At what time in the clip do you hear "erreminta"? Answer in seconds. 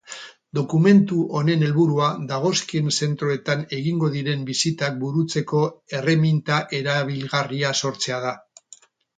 6.01-6.61